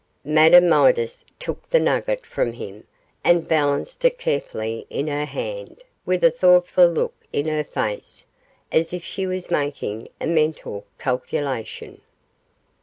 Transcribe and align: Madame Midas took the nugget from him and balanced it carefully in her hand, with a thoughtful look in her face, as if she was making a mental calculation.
Madame 0.25 0.67
Midas 0.67 1.23
took 1.37 1.69
the 1.69 1.79
nugget 1.79 2.25
from 2.25 2.53
him 2.53 2.87
and 3.23 3.47
balanced 3.47 4.03
it 4.03 4.17
carefully 4.17 4.87
in 4.89 5.05
her 5.05 5.25
hand, 5.25 5.83
with 6.07 6.23
a 6.23 6.31
thoughtful 6.31 6.87
look 6.87 7.13
in 7.31 7.47
her 7.47 7.63
face, 7.63 8.25
as 8.71 8.93
if 8.93 9.03
she 9.03 9.27
was 9.27 9.51
making 9.51 10.07
a 10.19 10.25
mental 10.25 10.87
calculation. 10.97 12.01